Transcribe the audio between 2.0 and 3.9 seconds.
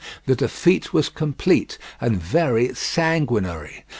very sanguinary.